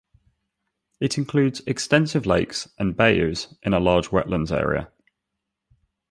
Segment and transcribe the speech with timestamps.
[0.99, 4.91] It includes extensive lakes and bayous in a large wetlands area.